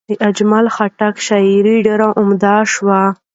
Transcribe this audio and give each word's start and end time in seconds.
د 0.09 0.11
اجمل 0.29 0.65
خټک 0.75 1.15
شاعري 1.27 1.75
ډېر 1.85 1.99
عامه 2.09 2.55
شوه. 2.73 3.01